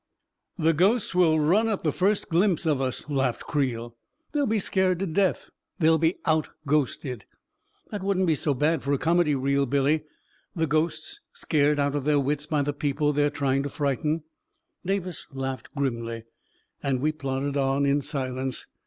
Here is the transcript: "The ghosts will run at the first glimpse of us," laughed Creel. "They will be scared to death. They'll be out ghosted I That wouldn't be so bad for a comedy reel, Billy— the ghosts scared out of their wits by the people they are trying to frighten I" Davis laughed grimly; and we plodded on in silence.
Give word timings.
"The 0.57 0.73
ghosts 0.73 1.13
will 1.13 1.39
run 1.39 1.69
at 1.69 1.83
the 1.83 1.91
first 1.91 2.27
glimpse 2.27 2.65
of 2.65 2.81
us," 2.81 3.07
laughed 3.07 3.43
Creel. 3.43 3.95
"They 4.31 4.39
will 4.39 4.47
be 4.47 4.57
scared 4.57 4.97
to 4.97 5.05
death. 5.05 5.51
They'll 5.77 5.99
be 5.99 6.15
out 6.25 6.49
ghosted 6.65 7.25
I 7.25 7.29
That 7.99 8.03
wouldn't 8.03 8.25
be 8.25 8.33
so 8.33 8.55
bad 8.55 8.81
for 8.81 8.93
a 8.93 8.97
comedy 8.97 9.35
reel, 9.35 9.67
Billy— 9.67 10.03
the 10.55 10.65
ghosts 10.65 11.19
scared 11.33 11.79
out 11.79 11.93
of 11.93 12.03
their 12.05 12.19
wits 12.19 12.47
by 12.47 12.63
the 12.63 12.73
people 12.73 13.13
they 13.13 13.25
are 13.25 13.29
trying 13.29 13.61
to 13.61 13.69
frighten 13.69 14.23
I" 14.83 14.87
Davis 14.87 15.27
laughed 15.31 15.75
grimly; 15.75 16.23
and 16.81 16.99
we 16.99 17.11
plodded 17.11 17.55
on 17.55 17.85
in 17.85 18.01
silence. 18.01 18.65